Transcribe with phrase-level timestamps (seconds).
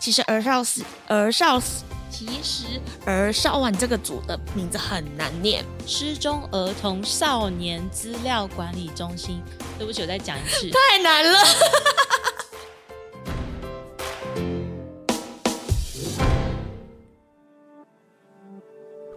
[0.00, 9.42] 其实儿少死儿少死，其实儿少晚这个组的名字很难念，失踪儿童少年资料管理中心。
[9.76, 10.70] 对不起，我再讲一次。
[10.88, 11.38] 太难了。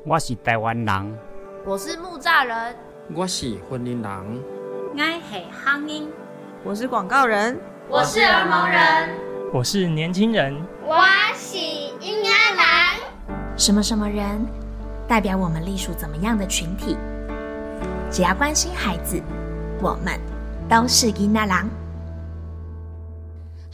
[0.06, 1.18] 我是台湾人，
[1.66, 2.76] 我是木栅人，
[3.16, 4.44] 我是婚姻人，
[4.94, 5.06] 我是
[5.64, 6.12] 乡音，
[6.66, 7.58] 我是广告人，
[7.88, 9.10] 我是儿盲人，
[9.54, 10.52] 我是年轻人，
[10.84, 10.98] 我
[11.38, 13.56] 是婴儿郎。
[13.56, 14.44] 什么什么人
[15.08, 16.98] 代表我们隶属怎么样的群体？
[18.12, 19.22] 只要关心孩子，
[19.80, 20.20] 我们
[20.68, 21.70] 都是婴儿郎。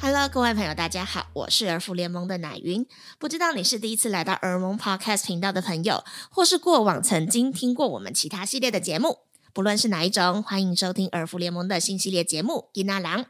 [0.02, 2.86] Hello，各位朋友，大家好，我是儿福联盟的奶云。
[3.18, 9.20] 不知道你是第一次来到儿盟 Podcast 频道的朋友，或是过往曾经听过我们其他系列的节目，
[9.54, 13.24] 不论是哪一种，欢迎收听儿福联盟的新系列节目《伊娜郎》。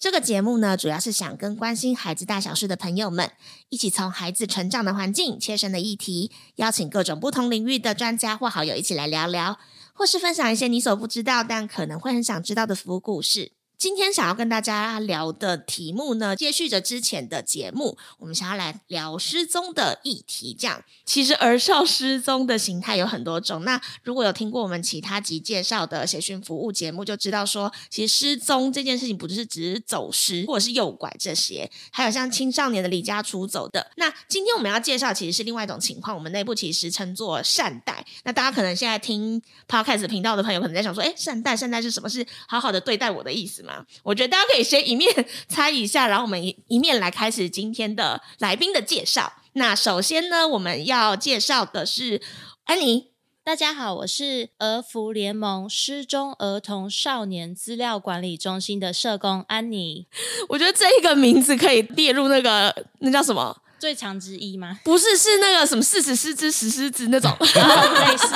[0.00, 3.32] 这个节目呢，主要是想跟关心孩子大小事的朋友们，
[3.68, 9.58] 一起从孩子成长的环境、切身的议题，邀请各种不同领域的专家或好友一起来聊聊，
[9.92, 13.52] 或是分享一些你所不知道但可能会很想知道的服务故事。
[13.80, 20.52] 今天想要跟大家聊的题目呢，接续着之前的节目，我们想要来聊失踪的议题。
[20.52, 23.64] 这样，其实儿少失踪的形态有很多种。
[23.64, 33.90] 那如果有听过我们其他集介绍的协讯服务节目，就知道说，其实失踪这件事情不是只是走失或者是诱拐这些，还有像青少年的离家出走的。
[33.96, 38.04] 那今天我们要介绍其实是另外一种情况，我们内部其实称作善待。
[38.24, 42.10] 那大家可能现在听 podcast 频道的朋友可能在想说，哎，善待善待是什么？
[42.10, 43.84] 是好好的对待我的意思吗？
[44.02, 45.08] 我觉得大家可以先一面
[45.48, 49.32] 猜一下，然后我们一一面来开始今天的来宾的介绍。
[49.54, 52.20] 那首先呢，我们要介绍的是
[52.64, 53.10] 安妮。
[53.42, 60.06] 大家好，我是儿福联盟失踪儿童少年资料管理中心的社工安妮。
[60.50, 63.62] 我觉得这一个名字可以列入那个那叫什么？
[63.80, 64.78] 最强之一吗？
[64.84, 68.28] 不是，是那个什么四十狮子、十狮子那种，类似，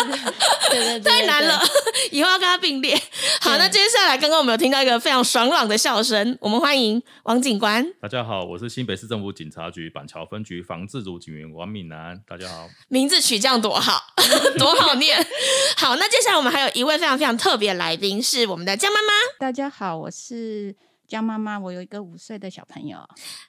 [0.70, 1.62] 对对对， 太难了，
[2.10, 2.98] 以后要跟他并列。
[3.42, 7.86] 好，那接下来刚刚我们有听到一个非常爽朗的笑声，我们欢迎王警官。
[8.00, 12.18] 大家好，我是新北市政府警察局板桥分局防治组警员王敏南。
[12.26, 14.00] 大家好，名字取这样多好，
[14.58, 15.24] 多好念。
[15.76, 19.12] 好，那接下来我们还有一位非常非常特别的来宾，是我们的江妈妈。
[19.38, 20.74] 大家好，我是。
[21.06, 22.98] 江妈妈，我有一个五岁的小朋友。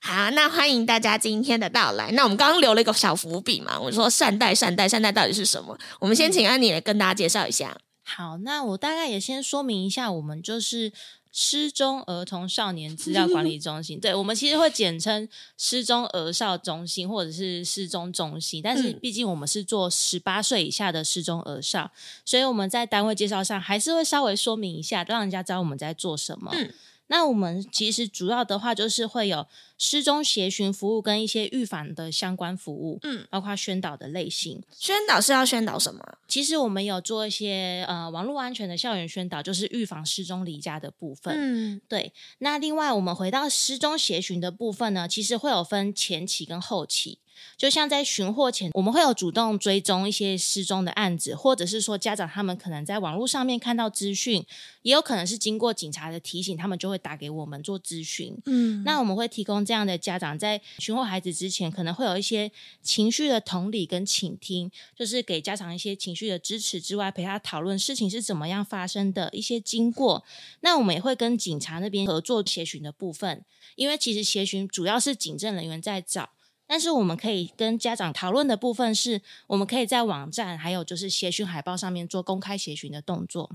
[0.01, 2.11] 好，那欢迎大家今天的到来。
[2.11, 5.77] 那我们刚刚留了一个小伏笔嘛，我说善待善待善待到底是什么？
[5.99, 7.77] 我们先请安妮来跟大家介绍一下。
[8.03, 10.93] 好，那我大概也先说明一下，我们就是
[11.31, 13.97] 失踪儿童少年资料管理中心。
[14.01, 15.27] 对，我们其实会简称
[15.57, 21.89] 失踪儿少中心或者是失踪中心，但是毕竟我们是做十八岁以下的失踪儿少，
[22.23, 26.51] 所以我们在单位介绍上还是会稍微说明一下，让人家知道我们在做什么。
[26.53, 26.71] 嗯。
[27.07, 34.61] 那我们其实主要的话就是会有失踪协寻服务跟一些预防的相关服务，嗯，包括宣导的类型。
[34.71, 36.01] 宣导是要宣导什么？
[36.27, 41.35] 其实我们有做一些呃网络安全的校园宣导，就是预防失踪离家的部分。
[41.37, 42.11] 嗯，对。
[42.39, 47.19] 那另外我们回到失踪协寻的部分呢，其实会有分前期跟后期。
[47.57, 54.45] 就像在寻获前，我们会有主动追踪一些失踪的案子，或者是说家长他们可能在网络上面看到资讯，
[54.81, 58.37] 也有可能是经过警察的提醒，他们就会打给我们做咨询。
[58.45, 62.51] 嗯，那我们会提供这样的家长在寻获孩子之前，可能会有一些
[62.81, 70.23] 情绪的同理跟倾听，就是给家长一些情绪的支持之外，陪他讨论事情是怎么样发生的一些经过。
[70.61, 73.43] 那我们也会跟警察那边合作协寻的部分，
[73.75, 76.29] 因为其实协寻主要是警政人员在找。
[76.67, 83.51] 但是我们可以跟家长讨论的部分是，我们可以在网站还有就是协讯海报上面做公开协讯的动作。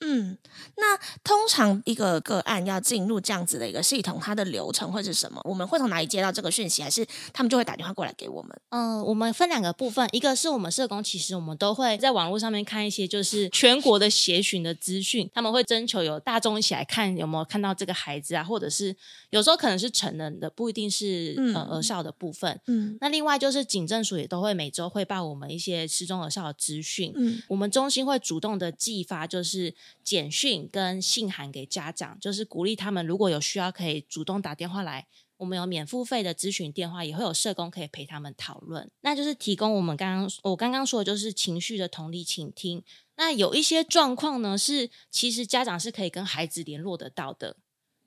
[0.00, 0.36] 嗯，
[0.76, 5.40] 那通常一个个案要进入这样子的一个系统，它的流程会是什么？
[5.44, 8.60] 我们会从哪里接到这个讯息，还是他们就会打电话过来给我们？
[8.70, 18.94] 嗯，我们分两个部分，一个是我们社工，其实我们都会在网络上面看一些就是全国的协寻的资讯，他们会征求有大众一起来看有没有看到这个孩子啊，或者是
[19.30, 22.60] 有时候可能是成人的，不一定是呃儿少的部分。
[22.66, 27.12] 嗯，那另外就是警政署也都会每周汇报我们一些失踪儿少的资讯。
[27.16, 35.06] 嗯，我们中心会主动的寄发，就是简讯跟信函给家长，就是鼓励他们如果有需要可以主动打电话来，
[35.38, 38.90] 我们有免付费的咨询电话，也会有社工可以陪他们讨论。
[39.00, 42.82] 那就是提供我们刚刚我刚刚说的就是情绪的同理倾听。
[43.16, 47.56] 那有一些状况呢，是其实家长是可以跟孩子联络得到的。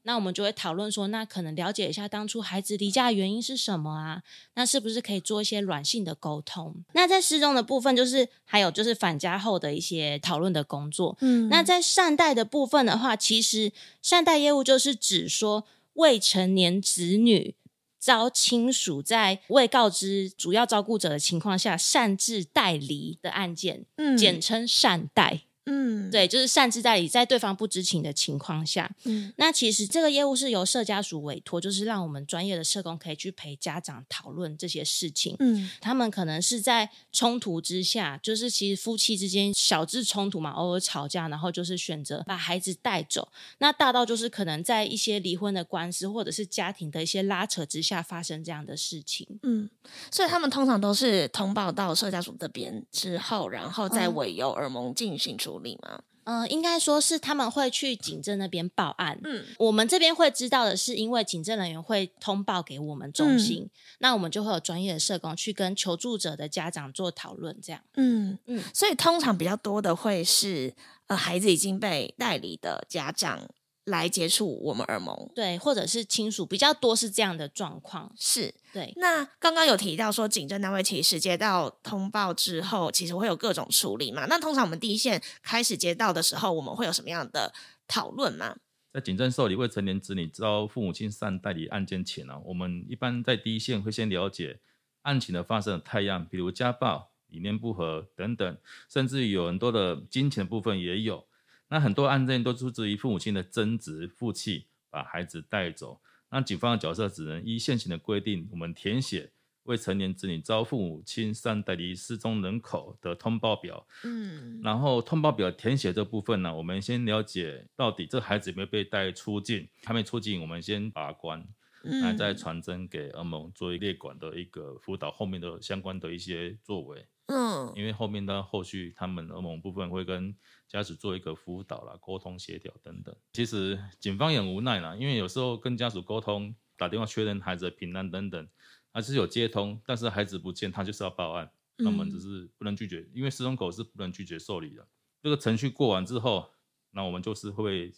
[0.07, 4.23] 那我们就会讨论说，那可能了解一下当初孩子离家的原因是什么啊？
[4.53, 6.73] 那是不是可以做一些软性的沟通？
[6.93, 11.17] 那在失踪的部分，就是还有就是返家后的一些讨论的工作。
[11.19, 15.65] 嗯，那在善待的部分的话，其实善待业务就是指说
[15.95, 17.55] 未成年子女。
[17.99, 25.41] 遭亲属在未告知主要照顾者的情况下擅自代离的案件，嗯简称善代。
[25.67, 35.35] 嗯，对，就是擅自代理，在对方不知情的情况下，嗯那其实这个业务是由社家属委托，就是让我们专业的社工可以去陪家长讨论这些事情。
[35.39, 43.27] 嗯他们可能是在冲突之下，就是其实夫妻之间小至冲突嘛，偶尔吵架，然后就是选择把孩子带走。
[43.57, 49.27] 那大到就是可能在一些离婚的官司或者是家庭的一些拉扯之下发生这样的事情。
[49.43, 49.69] 嗯，
[50.11, 56.01] 所以他们通常都是通报到社家属这边之后，然后再嗯委由尔蒙进行处理嘛。
[56.23, 59.17] 呃，应该说是他们会去警政那边报案。
[59.23, 63.69] 嗯我们这边会知道的是，因为警政人员会通报给我们中心，
[63.99, 67.81] 那我们就会有专业的社工去跟求助者的家长做讨论，这样。
[67.95, 70.75] 嗯嗯所以通常比较多的会是
[71.07, 73.47] 呃孩子已经被代理的家长
[73.87, 75.29] 来接触我们耳蒙。
[75.33, 78.13] 对，或者是亲属比较多是这样的状况。
[78.17, 84.25] 是，对，那刚刚有提到说，警政单位其实接到通报之后，其实会有各种处理嘛。
[84.27, 87.53] 那通常我们第一线开始接到的时候，我们会有什么样的
[87.87, 88.57] 讨论吗？
[88.93, 94.59] 在警政受理未成年子女遭父母亲善代理案件前呢、我们一般在第一线会先了解
[95.03, 98.57] 案情的发生的态样，比如家暴、理念不合等等，
[98.89, 101.25] 甚至于有很多的金钱部分也有。
[101.69, 105.99] 那很多案件都出自于父母亲的争执、负气把孩子带走。
[106.29, 109.31] 那警方的角色只能依现行的规定，我们填写
[109.63, 114.61] 未成年子女遭父母亲善代离失踪人口的通报表，嗯。
[114.63, 121.45] 然后通报表填写这部分呢，我们先了解到底这孩子有没有被带出境，还没出境，我们先把关，
[121.81, 122.17] 那嗯。
[122.17, 130.35] 再传真给欧盟做一列管的一个辅导后面的相关的一些作为，嗯因为后面的后续他们儿盟部分会跟
[130.67, 133.15] 家属做一个辅导啦、沟通协调等等。
[133.33, 138.47] 其实警方也很无奈啦，因为有时候跟家属沟通，打电话确认孩子的平安等等，
[138.91, 141.51] 还是有接通，但是孩子不见，他就是要报案。
[141.79, 144.87] 那我们只是不能拒绝，因为失踪狗是不能拒绝受理的。
[145.21, 146.49] 这个程序过完之后，
[146.91, 147.93] 那我们就是会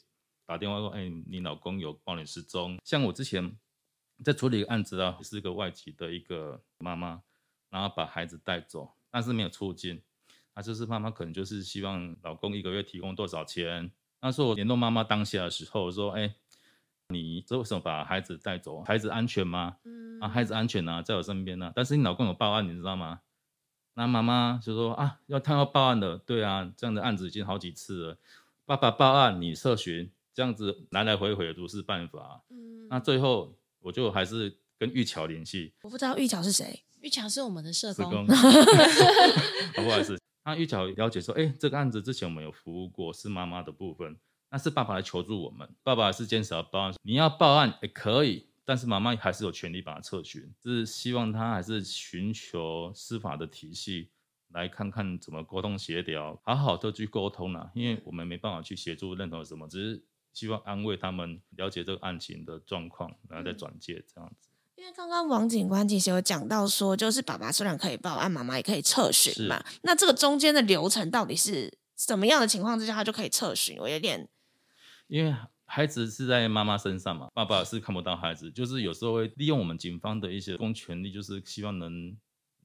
[0.46, 3.56] 打电话说：“哎、你老公有报你失踪。”像我之前
[4.22, 7.22] 在处理一个案子啊，是一个外籍的一个妈妈，
[7.70, 10.02] 然后把孩子带走，但是没有促进。
[10.56, 13.92] 那就是妈妈可能就是希望老公一个月提供多少钱。
[14.22, 16.36] 那时候我联络妈妈当下的时候说：“哎、
[17.08, 18.82] 你这为什么把孩子带走？
[18.82, 19.78] 孩子安全吗？
[19.86, 23.22] 嗯啊，孩子安全啊，在我身边呢、但是你老公有报案，你知道吗？
[23.94, 28.18] 那妈妈就说啊，要他要报案的，对啊，这样的案子已经好几次了。
[28.66, 32.44] 爸爸报案，你社询，这样子来来回回的不是办法。
[32.50, 36.84] 嗯那最后我就还是跟玉桥联系，我不知道玉桥是谁。
[37.02, 40.20] 玉桥是我们的社施工工，， 哦不好意思。
[40.46, 44.18] 那玉桥了解说，哎、这个案子之前我们有服务过，是妈妈的部分，
[44.50, 54.10] 那是爸爸来求助我们，爸爸是坚持要报案，你要报案也可以，但是妈妈还是有权利把他撤询，是希望他还是寻求司法的体系。
[54.52, 60.04] 来看看怎么沟通协调，好好的去沟通啦、因为我们没办法去协助任何什么，只是
[60.34, 64.49] 希望安慰他们，了解这个案情的状况，然后再转介这样子。
[64.80, 69.62] 因为刚刚王警官其实有讲到说，就是爸爸虽然可以报案，妈妈也可以撤询嘛。
[69.82, 73.78] 那这个中间的流程到底是什么样的情况之下，他就可以撤询？
[73.78, 74.30] 我有点
[75.08, 75.36] 因为
[75.66, 82.16] 孩子是在妈妈身上嘛，爸爸是看不到孩子，就是有时候会利用我们警方的一些公权力，就是希望能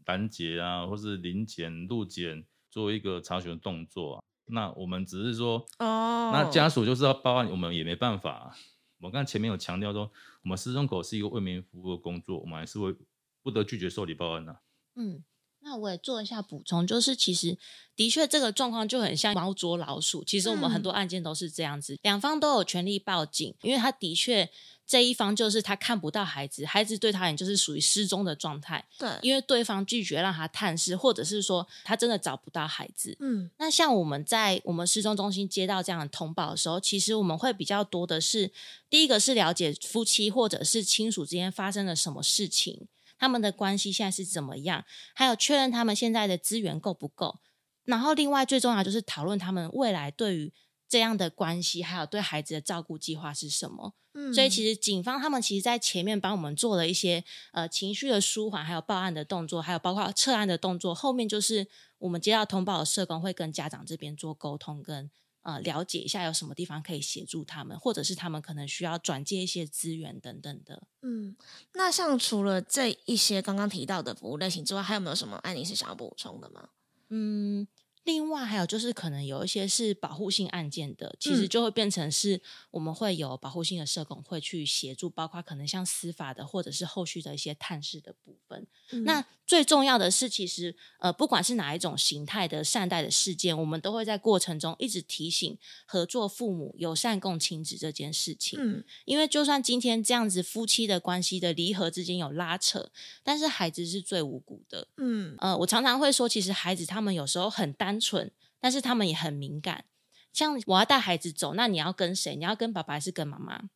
[0.06, 4.22] 拦截啊，或是临检、路检做一个查询的动作、啊。
[4.46, 8.56] 那我们只是说，哦那家属就是要报案，我们也没办法啊、
[9.00, 10.12] 我刚才前面有强调说，
[10.44, 12.94] 我们失踪狗是一个为民服务的工作，我们还是会
[13.42, 14.60] 不得拒绝受理报案的、
[14.94, 15.24] 嗯，
[15.64, 17.56] 那我也做一下补充，就是其实
[17.97, 20.23] 的确这个状况就很像猫捉老鼠。
[20.23, 24.49] 其实我们很多案件都是这样子，两方都有权利报警，因为他的确
[24.87, 33.16] 这一方就是他看不到孩子，孩子对他也就是属于失踪的状态，对，因为对方拒绝让他探视，或者是说他真的找不到孩子。
[33.21, 38.52] 嗯那像我们在我们失踪中心接到这样的通报的时候，其实我们会比较多的是，
[38.90, 42.87] 第一个是了解夫妻或者是亲属之间发生了什么事情，
[43.18, 47.40] 他们的关系现在是怎么样，还有确认他们现在的资源够不够。
[47.85, 50.52] 然后另外最重要就是讨论他们未来对于
[50.88, 53.94] 这样的关系，还有对孩子的照顾计划是什么。
[54.16, 60.94] 嗯所以其实警方他们其实在前面帮我们做了一些呃情绪的舒缓，还有报案的动作，还有包括撤案的动作。
[60.94, 61.66] 后面就是
[61.99, 65.11] 我们接到通报的社工会跟家长这边做沟通跟。
[65.44, 70.82] 呃，了解一下有什么地方可以协助他们，或者是他们可能需要转接一些资源等等的。
[71.02, 71.36] 嗯，
[71.74, 76.70] 那像除了这一些刚刚提到的服务类型之外，还有没有什么案例是想要补充的吗？
[77.10, 77.68] 嗯，
[78.04, 88.66] 另外还有就是，可能有一些是保护性案件的，其实嗯就会变成是我们会有保护性的社工会去协助，包括可能像司法的或者是后续的一些探视的部分。
[88.92, 98.58] 嗯那最重要的是，其实呃，不管是哪一种形态的善待的事件，我们都会在过程中一直提醒合作父母友善共亲子这件事情。
[98.60, 102.90] 嗯因为就算今天这样子夫妻的关系的离合之间有拉扯，
[103.22, 104.88] 但是孩子是最无辜的。
[104.96, 109.84] 嗯呃，我常常会说，其实孩子他们有时候很单纯，但是他们也很敏感。
[110.32, 112.34] 像我要带孩子走，那你要跟谁？
[112.34, 113.68] 你要跟爸爸还是跟妈妈？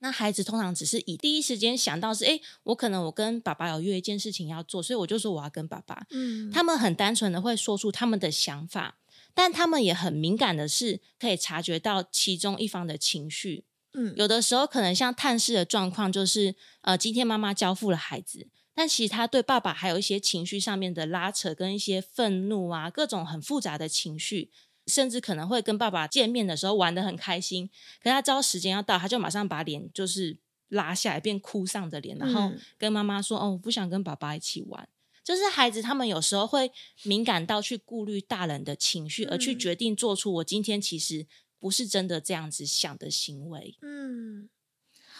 [0.00, 6.06] 那孩子通常只是以第一时间想到是，诶，我可能我跟爸爸有约一件事情要做，所以我就说我要跟爸爸。
[6.10, 8.98] 嗯他们很单纯的会说出他们的想法，
[9.34, 13.64] 但他们也很敏感的是可以察觉到其中一方的情绪。
[13.94, 24.50] 嗯有的时候可能像探视的状况，就是呃，今天妈妈交付了孩子，但其实他对爸爸还有一些情绪上面的拉扯，跟一些愤怒啊，各种很复杂的情绪，
[24.88, 27.68] 甚至可能会跟爸爸见面的时候玩的很开心，
[28.02, 30.36] 可是他知道时间要到，他就马上把脸就是
[30.70, 34.88] 拉下来，变哭丧的脸，然后嗯跟妈妈说：“哦，我不想跟爸爸一起玩。”
[35.22, 41.26] 就是孩子他们有时候会敏感到去顾虑大人的情绪，而去嗯决定做出我今天其实
[41.58, 43.76] 不是真的这样子想的行为。
[43.82, 44.48] 嗯。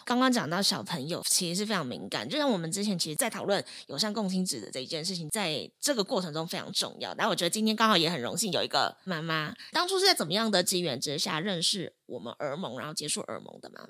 [0.04, 7.14] 刚刚讲到小朋友其实是非常敏感，就像我们之前其实，在讨论友善共亲子的这一件事情，在这个过程中非常重要。
[7.14, 13.88] 但我觉得今天刚好也很荣幸有一个妈妈，当初是在怎么样的机缘之下认识我们儿盟，然后接触儿盟的吗？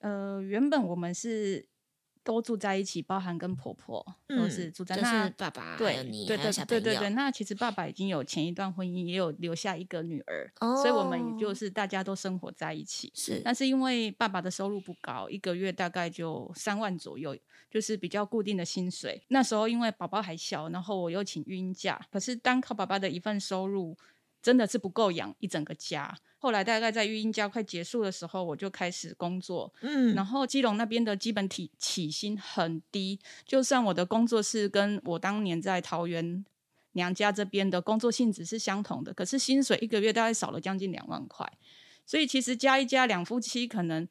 [0.00, 1.68] 呃，原本我们是
[2.26, 5.24] 都住在一起，包含跟婆婆都是住在就那。
[5.24, 13.12] 是爸爸对你对对对对对，那其实爸爸已经有前一段婚姻，也有留下一个女儿，哦所以我们也就是大家都生活在一起。
[13.14, 17.36] 是但是因为爸爸的收入不高，一个月大概就三万左右，
[17.70, 19.22] 就是比较固定的薪水。
[19.28, 23.96] 那时候因为宝宝还小，然后我又请孕假，可是单靠爸爸的一份收入
[24.46, 26.16] 真的是不够养一整个家。
[26.38, 30.14] 后来大概在育婴假快结束的时候，我就开始工作，嗯。
[30.14, 36.44] 然后基隆那边的基本体起薪很低，就算我的工作是跟我当年在桃园
[36.92, 41.44] 娘家这边的工作性质是相同的，可是薪水一个月大概少了将近两万块，
[42.06, 44.06] 所以其实加一加，两夫妻可能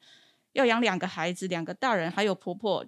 [0.52, 2.84] 要养两个孩子，两个大人还有婆婆，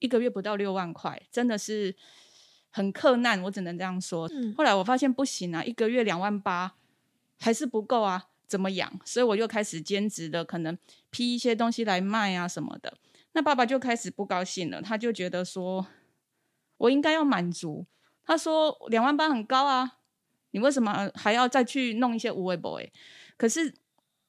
[0.00, 1.96] 一个月不到六万块，真的是
[2.76, 4.28] 很克难，我只能这样说。
[4.34, 6.74] 嗯后来我发现不行啊，一个月两万八
[7.38, 9.00] 还是不够啊，怎么养？
[9.02, 10.76] 所以我就开始兼职的，可能
[11.08, 12.98] 批一些东西来卖啊什么的。
[13.32, 15.86] 那爸爸就开始不高兴了，他就觉得说，
[16.76, 17.86] 我应该要满足。
[18.26, 19.98] 他说两万八很高啊，
[20.50, 22.92] 你为什么还要再去弄一些无为 boy？
[23.38, 23.72] 可是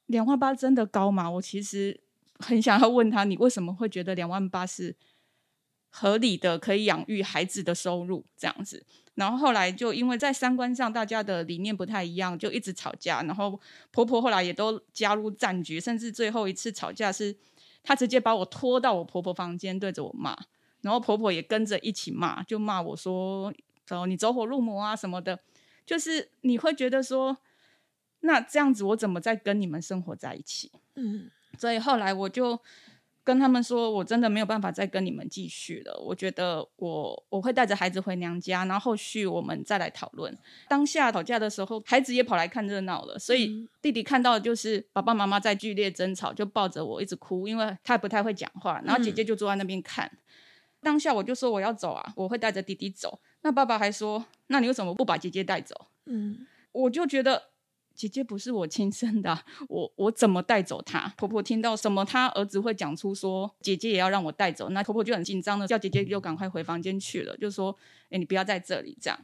[0.06, 1.30] 两万八真的高吗？
[1.30, 2.00] 我其实
[2.38, 4.96] 很想要问他，你为什么会觉得两万八是
[5.90, 8.84] 合理的，可以养育孩子的收入这样子？
[9.14, 13.22] 然后后来就因为在三观上大家的理念不太一样，就一直吵架。
[13.22, 17.36] 然后婆婆后来也都加入战局，甚至最后一次吵架是
[17.82, 20.36] 她直接把我拖到我婆婆房间对着我骂，
[20.82, 23.52] 然后婆婆也跟着一起骂，就骂我说
[23.90, 25.40] ：“哦，你走火入魔啊什么的。”
[25.84, 27.38] 就是你会觉得说，
[28.20, 30.70] 那这样子我怎么再跟你们生活在一起？
[30.94, 32.60] 嗯所以后来我就
[33.28, 35.94] 跟他们说，我真的没有办法再跟你们继续了。
[36.00, 40.34] 我觉得我我会带着孩子回娘家，然后后续我们再来讨论。
[40.66, 50.10] 当下吵架的时候，孩子也跑来看热闹了，所以弟弟看到的就是爸爸妈妈在剧烈争吵，就抱着我一直哭，因为他也不太会讲话，然后姐姐就坐在那边看。
[50.80, 53.20] 当下我就说我要走啊，我会带着弟弟走。
[53.42, 55.88] 那爸爸还说，那你为什么不把姐姐带走？
[56.06, 57.42] 嗯我就觉得
[57.98, 59.36] 姐姐不是我亲生的、
[59.68, 61.12] 我我怎么带走她？
[61.16, 67.76] 婆婆听到什么，她儿子会讲出说姐姐也要让我带走，那婆婆就很紧张的叫姐姐又赶快回房间去了，就说
[68.10, 69.18] ：“哎、你不要在这里。”这样，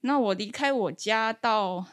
[0.00, 1.84] 那我离开我家到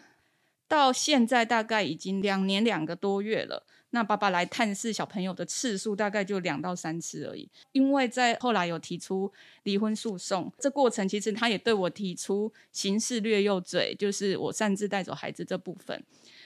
[0.69, 3.65] 到现在大概已经两年两个多月了。
[3.95, 9.31] 那爸爸来探视小朋友的次数大概就两到三次而已，因为在后来有提出
[9.61, 16.03] 离婚诉讼，这过程其实他也对我提出刑事掠幼罪，就是我擅自带走孩子这部分。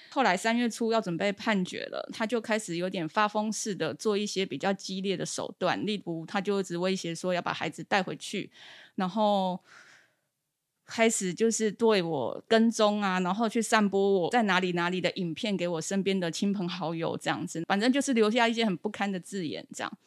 [0.10, 8.51] 后来三月初要准备判决了，他就开始有点发疯似的做一些比较激烈的手段，例如他就一直威胁说要把孩子带回去，
[8.96, 9.58] 然后
[10.88, 19.98] 开始就是对我跟踪啊，然后去散播我在哪里哪里的影片给我身边的亲朋好友，这样子，反正就是留下一些很不堪的字眼，这样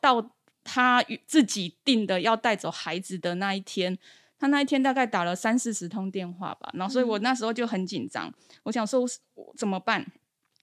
[0.00, 0.30] 到
[0.64, 3.98] 他自己定的要带走孩子的那一天。
[4.40, 9.00] 他那一天大概打了三四十通电话吧，然后所以我那时候就很紧张，我想说
[9.34, 10.06] 我怎么办？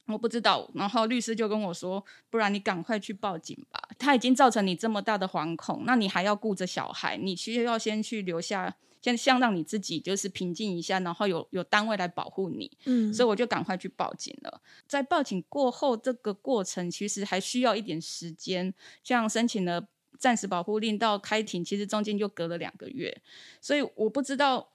[0.07, 0.71] 我不知道。
[0.75, 3.89] 然后律师就跟我说，不然你赶快去报警吧。
[3.99, 8.73] 他已经造成你这么大的惶恐，那你还要顾着小孩，你需要先去留下
[9.05, 12.75] 先先让你自己就是平静一下，然后有有单位来保护你。
[12.85, 14.61] 嗯，所以我就赶快去报警了。
[14.87, 23.21] 在报警过后，这个过程其实还需要一点时间，像申请了暂时保护令到开庭，其实中间就隔了两个月，
[23.61, 24.71] 所以我不知道。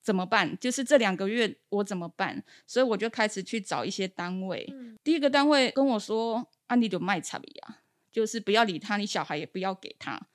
[0.00, 0.58] 怎么办？
[0.60, 2.44] 就是这两个月我怎么办？
[2.66, 4.70] 所以我就开始去找一些单位。
[5.02, 7.78] 第一个单位跟我说：“啊，你就卖差呀，
[8.12, 10.26] 就是不要理他，你小孩也不要给他，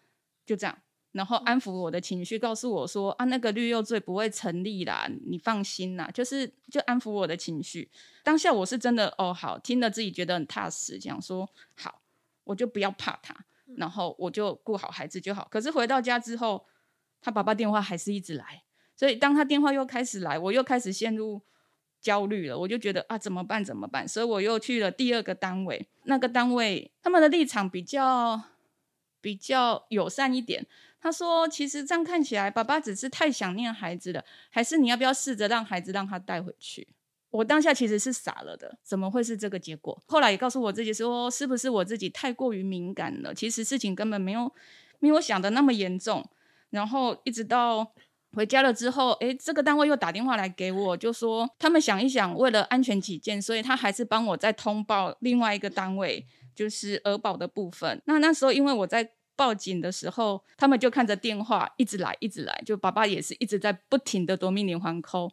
[0.43, 0.75] 就这样。”
[1.11, 7.89] 然后安抚我的情绪，告诉我说：“啊，那个绿幼罪不会成立啦，你放心啦。”就是就安抚我的情绪。
[8.23, 12.01] 当下我是真的哦，好听了自己觉得很踏实，讲说好，
[12.43, 13.35] 我就不要怕他，
[13.75, 15.47] 然后我就顾好孩子就好。
[15.49, 16.67] 可是回到家之后，
[17.21, 18.63] 他爸爸电话还是一直来。
[18.95, 21.41] 所以，当他电话又开始来，我又开始陷入
[22.01, 22.59] 焦虑了。
[22.59, 23.63] 我就觉得啊，怎么办？
[23.65, 24.07] 怎么办？
[24.07, 25.87] 所以我又去了第二个单位。
[26.03, 28.41] 那个单位他们的立场比较
[29.21, 30.67] 比较友善一点。
[31.01, 36.87] 他说：“其实这样看起来，爸爸只是太想念孩子了，还是你要不要试着让孩子让他带回去？”
[37.31, 40.01] 我当下其实是傻了的，怎么会是这个结果？
[40.07, 43.33] 后来也告诉我自己说，是不是我自己太过于敏感了？
[43.33, 44.51] 其实事情根本没有
[44.99, 46.27] 没有想的那么严重。
[46.69, 47.93] 然后一直到。
[48.33, 57.99] 回家了之后，诶，这个单位又打电话来给我，就说他们想一想，为了安全起见，所以他还是帮我再通报另外一个单位，就是儿保的部分。
[58.05, 65.31] 那那时候因为我在报警的时候，他们就看着电话一直来，一直来，就爸爸也是一直在不停的夺命连环扣。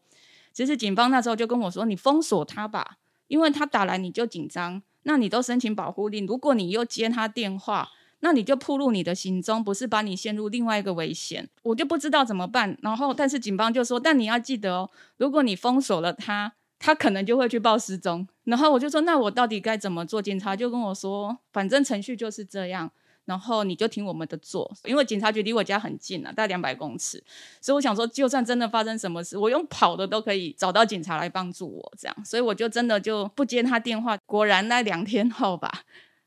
[0.52, 12.76] 其实警方那时候就跟我说：“你封锁他吧，因为他打来你就紧张，那你都申请保护令，如果你又接他电话。”那你就暴露你的行踪，不是把你陷入另外一个危险，我就不知道怎么办。
[12.80, 18.26] 然后，但是警方就说，但你要记得哦，如果你封锁了他，他可能就会去报失踪。
[18.44, 20.22] 然后我就说，那我到底该怎么做？
[20.22, 22.90] 警察就跟我说，反正程序就是这样，
[23.26, 24.74] 然后你就听我们的做。
[24.84, 27.22] 因为警察局离我家很近啊，大概两百公尺，
[27.60, 31.92] 所以我想说，就算真的发生什么事，我用跑的都可以找到警察来帮助我。
[31.98, 34.16] 这样，所以我就真的就不接他电话。
[34.24, 35.82] 果然，那两天后吧。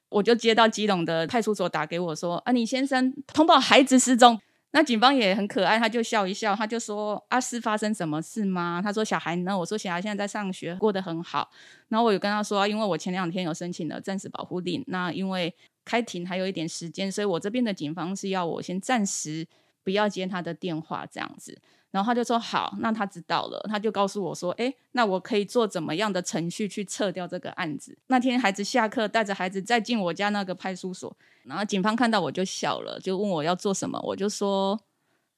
[0.10, 4.42] 我就接到基隆的派出所打给我说：“啊，李先生通报孩子失踪。”
[4.74, 11.52] 那警方也很可爱，他就笑一笑，他就说：“阿是发生什么事吗？”他说：“小孩呢？”我说：“小孩现在在上学，过得很好。”
[11.90, 15.54] 然后我有跟他说：“因为我前两天有申请了暂时保护令，那因为
[15.90, 19.48] 开庭还有一点时间，所以我这边的警方是要我先暂时
[19.84, 27.98] 不要接他的电话，这样子。”然后他就说好，那他知道了，他就告诉我说，哎，那我可以做怎么样的程序去撤掉这个案子？
[28.06, 31.12] 那天孩子下课，带着孩子再进我家那个派出所，
[31.46, 34.80] 然后警方看到我就笑了，就问我要做什么，我就说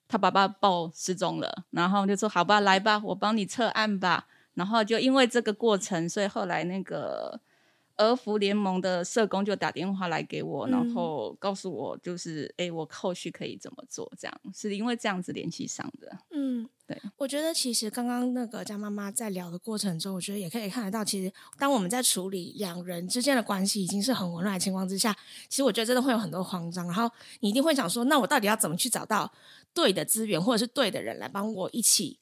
[0.09, 4.27] 他爸爸报失踪了，然后就说好吧，来吧，我帮你撤案吧。
[4.55, 7.39] 然后就因为这个过程，所以后来那个。
[7.97, 14.11] 儿福联盟的社工就打电话来给我，然后告诉我，就是哎，我后续可以怎么做？
[14.17, 16.17] 这样是因为这样子联系上的。
[16.31, 25.15] 嗯，对，我觉得其实刚刚那个张妈妈在聊的过程中，我觉得也可以看得到，其实当我们在处理两人之间的关系已经是很混乱的情况之下，
[25.47, 27.09] 其实我觉得真的会有很多慌张，然后
[27.41, 29.31] 你一定会想说，那我到底要怎么去找到
[29.73, 32.17] 对的资源或者是对的人来帮我一起？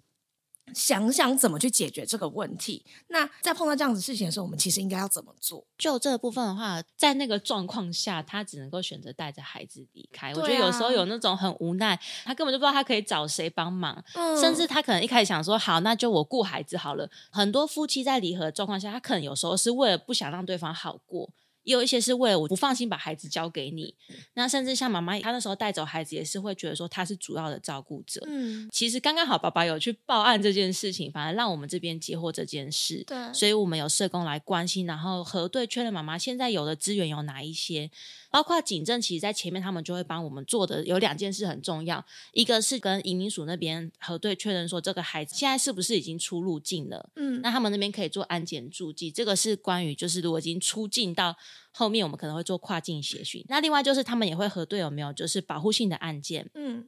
[0.73, 2.85] 想想怎么去解决这个问题。
[3.07, 5.65] 那在碰到这样子事情的时候，我们其实应该要怎么做？
[5.77, 10.33] 就这个部分的话，在那个状况下，他只能够选择带着孩子离开。
[10.33, 14.03] 我觉得有时候有那种很无奈，他根本就不知道他可以找谁帮忙，
[14.39, 21.29] 甚至他可能一开始想说：“好，那就我顾孩子好了。”很多夫妻在离合的状况下，他可能有时候是为了不想让对方好过。
[21.69, 23.93] 也有一些是为了我不放心把孩子交给你，
[24.33, 28.25] 那甚至像妈妈，她那时候带走孩子也是会觉得说她是主要的照顾者。
[28.25, 33.03] 嗯，其实刚刚好爸爸有去报案这件事情，反而让我们这边接获这件事。
[33.05, 37.91] 对，所以我们有社工来关心，然后核对确认妈妈现在有的资源有哪一些。
[38.31, 51.35] 包括警政，其实在前面他们就会帮我们做的有两件事很重要，一个是跟移民署那边核对确认说这个孩子现在是不是已经出入境了，嗯，那他们那边可以做安检注记，这个是关于就是如果已经出境到
[51.71, 53.43] 后面，我们可能会做跨境协训。
[53.49, 56.87] 那另外就是他们也会核对有没有就是保护性的案件，嗯，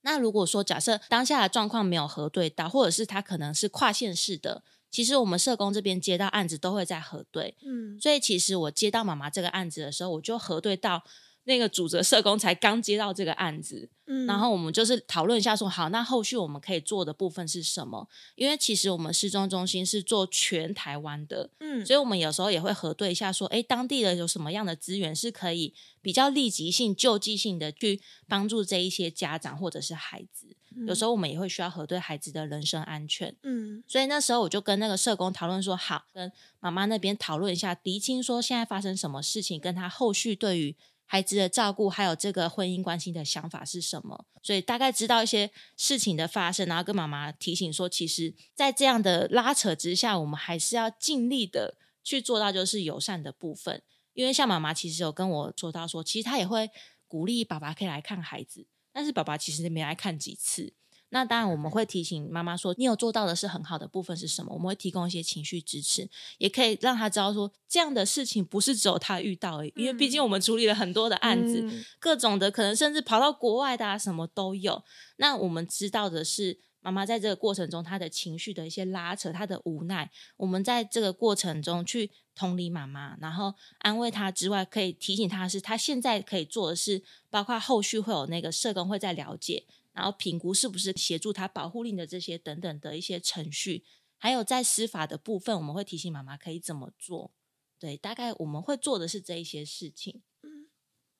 [0.00, 4.64] 那如果说假设当下的状况没有核对到，或者是他可能是跨县市的。
[4.92, 11.02] 其实我们社工这边接到案子都会在核对，嗯，所以其实我接到妈妈这个案子的时候，我就核对到
[11.44, 18.08] 那个主责社工才刚接到这个案子，嗯，然后我们就是讨论一下说，好，那后续我们可以做的部分是什么？
[18.36, 30.54] 因为其实我们失踪中心是做全台湾的，嗯，所以我们有时候也会核对一下说，哎，当地的有什么样的资源是可以比较立即性、救济性的去帮助这一些家长或者是孩子。
[30.86, 40.76] 有时候我们也会需要核对孩子的人身安全，嗯，所以那时候我就跟那个社工讨论说，好，跟妈妈那边讨论一下，厘清说现在发生什么事情，跟他后续对于。
[41.12, 53.82] 孩子的照顾，还有这个婚姻关系的想法是什么，所以大概知道一些事情的发生，然后跟妈妈提醒说，其实，在这样的拉扯之下，我们还是要尽力的去做到就是友善的部分。
[54.14, 56.70] 因为像妈妈其实有跟我说到说，其实她也会
[57.06, 60.72] 鼓励爸爸可以来看孩子，但是爸爸其实没来看几次。
[61.14, 64.54] 那当然，我们会提醒妈妈说，你有做到的是很好的部分是什么？
[64.54, 74.82] 我们会提供一些情绪支持，也可以让她知道说，这样的事情不是只有她遇到而已，因为毕竟我们处理了很多的案子，各种的可能甚至跑到国外的啊，什么都有。
[75.16, 89.66] 那我们知道的是，妈妈在这个过程中，她的情绪的一些拉扯，她的无奈，我们在这个过程中去同理妈妈，然后安慰她之外，可以提醒她是，她现在可以做的是，包括后续会有那个社工会在了解。
[89.92, 93.84] 然后评估是不是协助他保护令的这些等等的一些程序，
[94.16, 97.32] 还有在司法的部分，我们会提醒妈妈可以怎么做。
[97.78, 100.22] 对，大概我们会做的是这一些事情。
[100.42, 100.70] 嗯，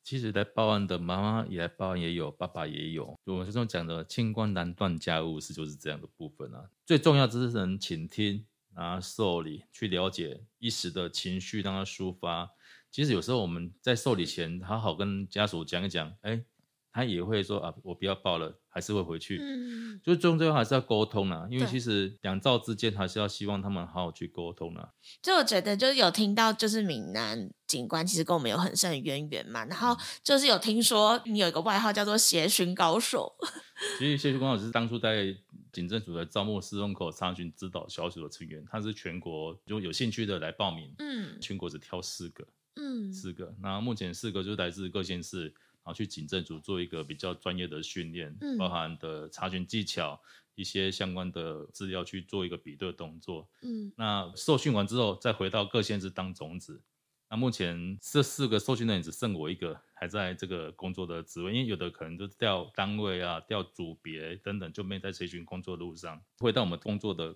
[0.03, 3.15] 其实来报案的妈妈也来报案，也有爸爸也有。
[3.25, 6.71] 我们这种讲的“清官难断家务事”就是这样的部分啊。
[6.87, 12.51] 最重要就是能倾听，然后受理，去了解一时的情绪，让他抒发。
[12.91, 16.45] 其实有时候我们在受理前，好好跟家属讲一讲，哎。
[16.93, 19.39] 他也会说啊，我不要报了，还是会回去。
[19.41, 24.91] 嗯，就最终最后还是要沟通啊，因为其实两造之间还是要希望他们好好去沟通啊。
[25.23, 29.65] 就我觉得，就是有听到，就是闽南警官其实跟我们有很深的渊源嘛。
[29.65, 33.35] 然后就是有听说你有一个外号叫做“协寻高手”。
[33.99, 35.35] 其实协寻高手是当初在
[35.73, 40.95] 警政署的招募司龙口查询指导小组的成员，他是全国就有兴趣的来报名。
[40.99, 43.55] 嗯，全国只挑四个，嗯，四个。
[43.63, 45.55] 那目前四个就来自各县市。
[45.85, 50.21] 然后去警政组做一个比较专业的训练，包含的查询技巧、
[50.55, 53.49] 一些相关的资料去做一个比对动作。
[53.63, 56.81] 嗯，那受训完之后，再回到各县市当种子。
[57.29, 66.23] 那目前这四个受训的人只剩我一个还在这个工作的职位，因为有的可能就调单位啊、调组别等等，就没在这群工作路上。
[66.39, 67.35] 回到我们工作的。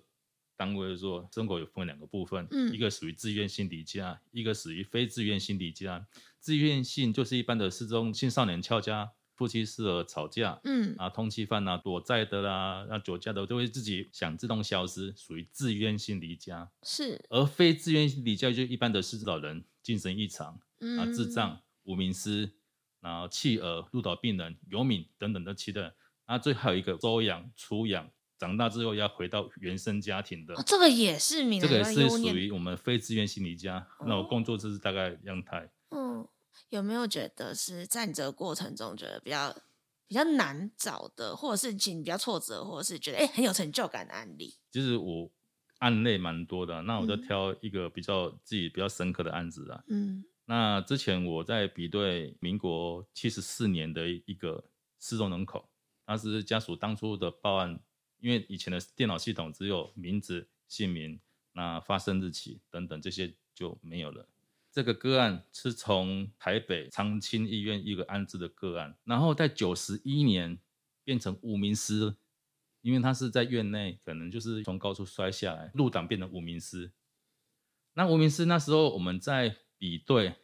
[0.59, 6.03] 单位说，生活有分两个部分，嗯，一个属于自愿性离家，一个属于非自愿性离家。
[6.39, 16.69] 自愿性就是一般的失踪青少年翘家、夫妻失和吵架，嗯，啊，通缉犯啊、躲债的啦、那酒驾的，都会自己想自动消失，属于自愿性离家。
[16.83, 22.51] 是，而非自愿性离家就一般的失智老人、精神异常嗯啊、智障、无名尸，
[23.01, 25.93] 然后弃儿、入岛病人、游民等等的其他，
[26.25, 28.09] 啊，最还有一个收养、出养。
[28.39, 33.87] 长大之后要回到原生家庭的，这个也是名这个是属于我们非自愿性离家。
[34.05, 35.67] 那我工作就是大概样态。
[35.89, 36.27] 嗯，
[36.69, 39.55] 有没有觉得是在你这个过程中觉得比较
[40.07, 44.55] 比较难找的，或者是你比较挫折，或者是觉得哎很有成就感的案例？
[44.71, 45.31] 其实我
[45.79, 49.83] 案例蛮多的，那我就挑一个比较自己比较深刻的案子啊。
[49.87, 54.63] 嗯，那之前我在比对民国七十四年的一个
[54.99, 55.69] 失踪人口，
[56.05, 57.79] 当时家属当初的报案。
[58.19, 61.21] 因为以前的电脑系统只有名字、姓名、
[61.51, 64.27] 那发生日期等等这些就没有了。
[64.71, 70.59] 这个个案是从台北长青医院一个安置的个案，然后在九十一年
[71.03, 72.15] 变成无名尸，
[72.81, 76.91] 因为他是在院内，可能就是从高处摔下来，入党变成无名尸。
[77.93, 80.35] 那无名尸那时候我们在比对，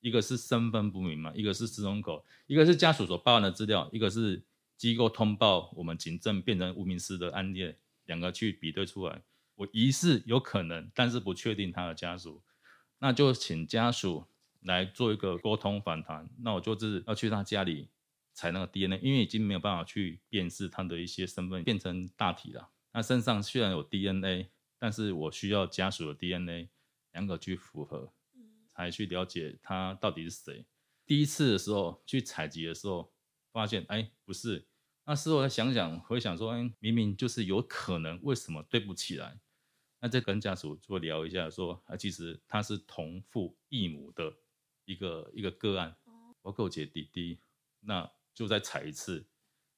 [0.00, 4.42] 一个是身份不明嘛，一个是失踪狗，一个是家属所报案的资料，一个是。
[4.78, 7.72] 机构通报我们警政变成无名尸的案例，
[8.06, 9.22] 两个去比对出来，
[9.54, 12.42] 我疑似有可能，但是不确定他的家属，
[13.02, 14.24] 那就请家属
[14.60, 16.30] 来做一个沟通访谈。
[16.38, 17.88] 那我就是要去他家里
[18.32, 22.70] 采那个 DNA，因为已经没有办法去辨识他的一些身份变成大体了。
[22.92, 26.68] 那身上虽然有 DNA，但是我需要家属的 DNA，
[27.10, 28.12] 两个去符合，
[28.76, 30.64] 才去了解他到底是谁。
[31.04, 33.12] 第一次的时候去采集的时候，
[33.50, 34.68] 发现哎不是。
[35.04, 39.40] 那事后再想想，回想说，哎，明明就是有可能，为什么对不起来？
[40.02, 44.34] 那再跟家属做聊一下，说啊，其实他是同父异母的
[44.84, 45.96] 一个一个个案，
[46.42, 47.38] 我跟我姐弟弟，
[47.78, 49.24] 那就再采一次。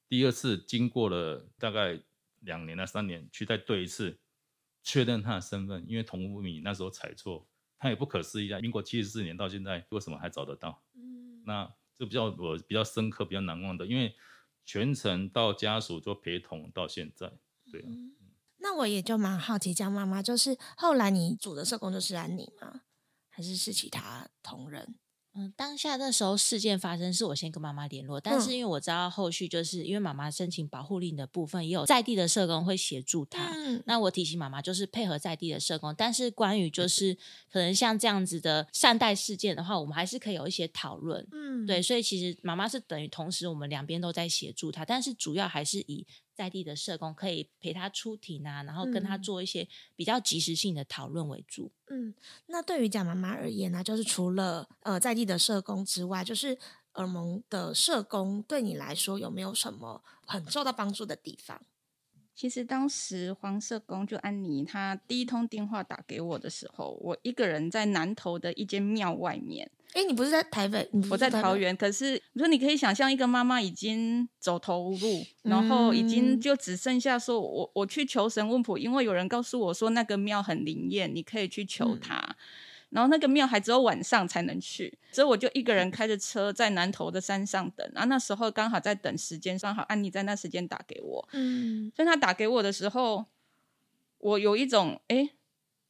[0.09, 2.01] 第二次经过了大概
[2.39, 4.19] 两年到三年，去再对一次，
[4.81, 10.83] 确认他的身份，因为同父异那时候采错，他也不可思议啊，民国七十四年到现在，为什么还找得到？
[10.95, 14.15] 嗯，那这比较我比较深刻、比较难忘的，因为。
[14.67, 17.31] 全程到家属做陪同到现在，
[17.71, 17.85] 对啊。
[18.65, 22.81] 那我也就蛮好奇，江妈妈就是后来你组的社工就是安妮吗？
[23.29, 24.95] 还是是其他同仁？
[25.35, 33.51] 嗯，当下那时候事件发生，是我先跟妈妈联络，但是因为我知道后续就是因为妈妈申请保护令的部分，也有在地的社工会协助她。
[33.53, 37.15] 嗯，那我提醒妈妈就是配合在地的社工，但是关于就是
[37.51, 41.27] 可能像这样子的善待事件的话，我们还是可以有一些讨论。
[41.31, 46.07] 嗯，对，所以其实妈妈是等于同时我们两边都在协助她，但是主要还是以。
[46.35, 51.71] 在地的社工可以陪他出庭啊，然后跟他做一些比较及时性的讨论为主。
[51.87, 52.13] 嗯，
[52.47, 56.57] 那对于蒋妈妈而言呢，就是除了呃在地的社工之外，就是
[56.95, 61.61] 耳蒙的社工对你来说有没有什么很受到帮助的地方？
[62.35, 69.71] 其实当时黄社工就安妮，她第一通电话打给我的时候，我一个人在南头的一间庙外面。
[69.95, 70.89] 哎，你不是在台北？
[71.09, 71.75] 我在桃园。
[71.75, 82.35] 可是你说你可以想象，一个妈妈已经走投无路，然后已经就只剩下说，我我去求神问卜，因为有人告诉我说那个庙很灵验，你可以去求他。
[82.89, 87.89] 然后那个庙还只有晚上才能去，所以我就一个人开着车在南头的山上等。
[87.93, 91.27] 然后那时候刚好在等时间，刚好安妮在那时间打给我。
[91.31, 93.25] 嗯，所以他打给我的时候，
[94.19, 95.29] 我有一种哎，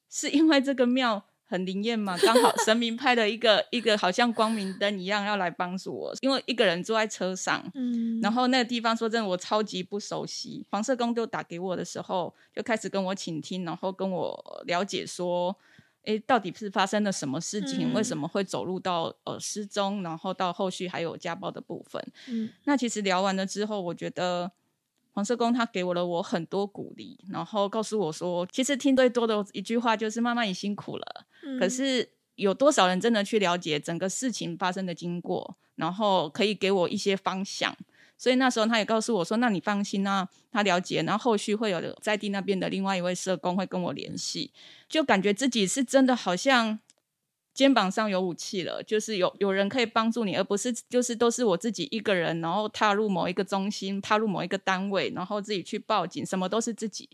[0.09, 2.17] 是因为这个庙很灵验嘛？
[2.17, 6.13] 刚好神明派了一个一个好像光明灯一样要来帮助我。
[6.21, 10.65] 因为一个人坐在车上，嗯，然后那个地方说真的我超级不熟悉。
[10.69, 15.55] 黄色公就打给我的时候，就开始跟我倾听，然后跟我了解说。
[16.07, 17.91] 哎，到底是发生了什么事情？
[17.91, 21.99] 为什么会走入到呃失踪，然后到后续还有家暴的部分？
[22.27, 24.51] 嗯，那其实聊完了之后，我觉得
[25.15, 31.25] 黄社工他给我了我很多鼓励，然后告诉我说，其实听最多的一句话就是“妈妈你辛苦了”。
[31.57, 37.73] 可是有多少人真的去了解整个事情发生的经过，然后可以给我一些方向？
[38.17, 44.51] 所以那时候他也告诉我说：“那你放心啊，他了解，然后后续会有在地那边的另外一位社工会跟我联系，
[44.89, 46.77] 就感觉自己是真的好像
[47.55, 57.09] 肩膀上有武器了，就是有有人可以帮助你，而不是就是都是我自己一个人，然后踏入某一个中心，踏入某一个单位，然后自己去报警，什么都是自己。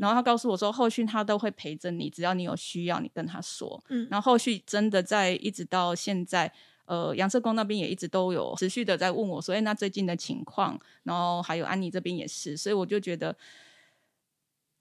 [0.00, 3.82] 然后他告诉我说，后续他都会陪着你，只要你有需要，你跟他说。
[3.88, 6.52] 嗯，然后后续真的在一直到现在。”
[6.86, 13.36] 呃，杨社工那边也一直都有持续的在问我，所以那最近的情况，然后还有安妮这边也是，所以我就觉得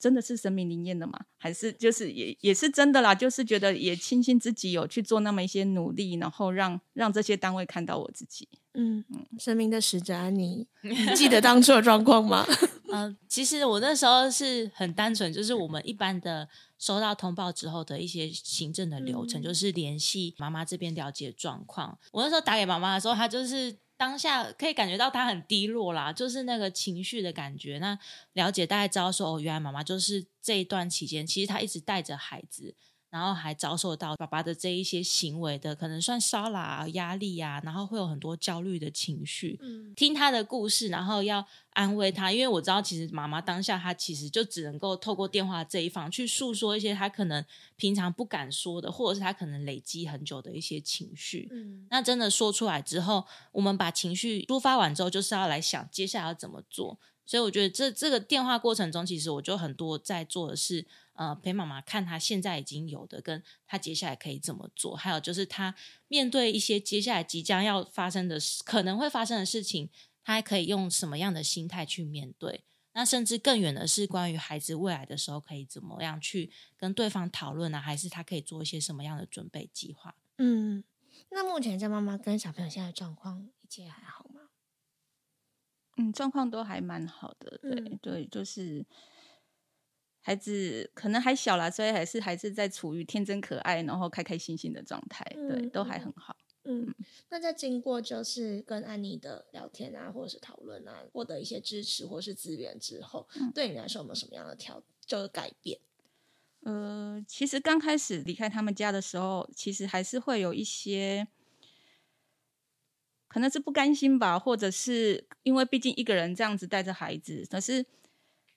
[0.06, 8.48] 真的是神明灵验的吗，还是就是也也是真的啦，就是觉得也庆幸自己有去做那么一些努力，然后让让这些单位看到我自己。
[8.76, 10.68] 嗯嗯，生命的使者安妮，
[11.18, 12.46] 记得当初的状况吗？
[12.92, 21.98] 嗯， 其实我那时候是很单纯，就是我们一般的收到通报之后的一些行政的流程，就是联系妈妈这边了解状况。
[22.12, 27.80] 我那时候打给妈妈的时候，她就是当下可以感觉到他很低落啦，就是那个情绪的感觉。
[27.80, 27.98] 那
[28.34, 32.76] 了解大概知道说，哦，原来妈妈就是这一段期间，其实她一直带着孩子。
[33.16, 39.58] 然后还遭受到爸爸的这一些行为的，可能算骚扰、压力啊，然后会有很多焦虑的情绪。
[39.62, 47.42] 嗯，听他的故事，然后要安慰他，因为我知道其实妈妈当下她其实就只能够透过电话这一方去诉说一些她可能
[47.78, 51.48] 平常不敢说的，或者是她可能累积很久的一些情绪。
[51.54, 57.00] 嗯，那真的说出来之后，我们把情绪抒发完之后，就是要来想接下来要怎么做。
[57.26, 60.86] 所以我觉得这这个电话过程中，其实我就很多在做的是。
[61.16, 65.74] 呃，陪妈妈看她现在已经有的，跟她接下来可以怎么做，还有就是她
[66.10, 69.90] 面对一些接下来即将要发生的、可能会发生的事情，
[70.24, 72.64] 她还可以用什么样的心态去面对？
[72.94, 77.80] 那甚至更远的是，关于孩子未来的时候，可以怎么样去跟对方讨论呢？
[77.80, 80.16] 还是他可以做一些什么样的准备计划？
[80.38, 80.84] 嗯，
[81.30, 84.42] 那目前在妈妈跟小朋友现在状况，一切还好吗？
[85.98, 88.86] 嗯，状况都还蛮好的，对对，就是。
[90.26, 96.36] 孩子可能还小啦，所以还是还是在处于天真可爱，然后开开心心的状态，对，都还很好。
[96.64, 96.92] 嗯，
[97.30, 105.80] 那在经过就是跟安妮的聊天啊，或者是讨论啊，获得一些支持或是资源之后，对你来说有没有什么样的调就是改变？
[106.62, 111.28] 呃，其实刚开始离开他们家的时候，其实还是会有一些，
[113.28, 117.86] 可能是不甘心吧，或者是因为毕竟一个人这样子带着孩子，可是。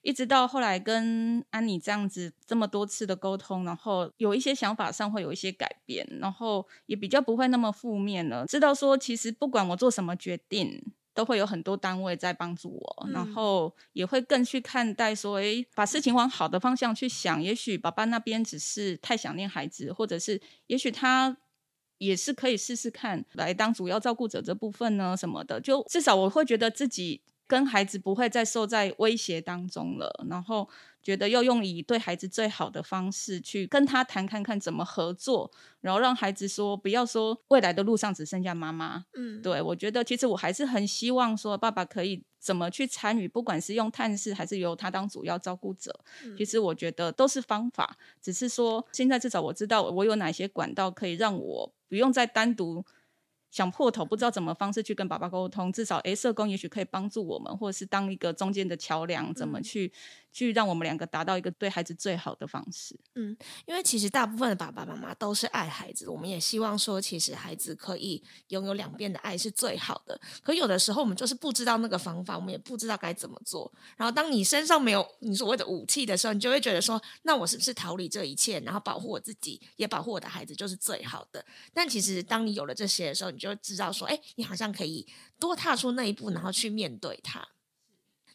[0.01, 8.45] 一直到后来跟安妮这样子这么多次的沟通，然后有一些想法上会有一些改变，然后也比较不会那么负面了。
[8.45, 10.81] 知道说其实不管我做什么决定，
[11.13, 17.43] 都会有很多单位在帮助我，然后也会更去看待说，诶，把事情往好的方向去想。
[17.43, 21.35] 也许爸爸那边只是太想念孩子，或者是也许他
[21.97, 25.59] 也是可以试试看来当主要照顾者这部分呢什么的。
[25.59, 27.21] 就至少我会觉得自己。
[27.49, 30.69] 跟孩子不会再受在威胁当中了，然后
[31.01, 39.05] 觉得要用以对孩子最好的方式去跟他谈，看看怎么合作，然后让孩子说不要说未来的路上只剩下妈妈。
[39.15, 45.91] 嗯，对我觉得其实我还是很希望说爸爸可以怎么去参与，不管是用探视还是由他当主要照顾者，
[46.37, 52.85] 其实我觉得都是方法，只是说现在至少我知道我有哪些管道可以让我不用再单独。
[53.51, 59.91] 想破头不知道怎么方式去跟爸爸沟通，至少诶，社工也许可以帮助我们，或者是当一个中间的桥梁，怎么去
[60.31, 62.97] 去让我们两个达到一个对孩子最好的方式。
[63.15, 70.19] 嗯，因为其实大部分的爸爸妈妈都是爱孩子，我们也希望说，其实孩子可以拥有两边的爱是最好的。
[70.43, 73.71] 可有的时候我们就是不知道那个方法，我们也不知道该怎么做。
[73.97, 81.43] 然后当你身上没有你所谓的武器的时候，你就会觉得说，那我是不是逃离这一切，然后保护我自己，也保护我的孩子，就是最好的？
[81.73, 85.07] 但其实当你有了这些的时候，你就知道说，哎，你好像可以
[85.39, 87.47] 多踏出那一步，然后去面对它。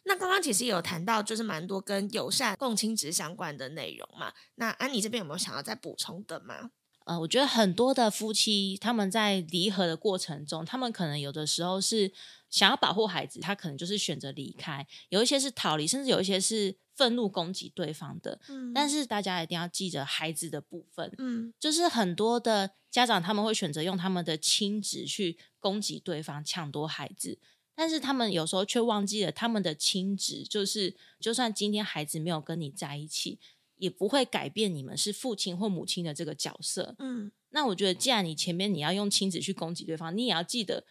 [0.05, 4.31] 那刚刚其实也有谈到，就是蛮多跟友善共亲职相关的内容嘛。
[4.55, 6.71] 那安妮这边有没有想要再补充的吗？
[7.05, 12.11] 呃，我觉得很多的夫妻他们在离合的过程中，他们可能有的时候是
[12.49, 18.39] 想要保护孩子，他可能就是选择离开；有一些是逃离，甚至有一些是愤怒攻击对方的。
[18.49, 21.13] 嗯，但是大家一定要记着孩子的部分。
[21.19, 27.37] 嗯，就是很多的家长他们会选择用他们的亲职去攻击对方，抢夺孩子。
[27.77, 33.37] 但是他们有时候却忘记了，他们的亲职就是，就算今天孩子没有跟你在一起，
[33.75, 36.95] 也不会改变你们是父亲或母亲的这个角色。
[36.99, 40.85] 嗯，那我觉得，既然你前面你要用亲子去攻击对方，你也要记得，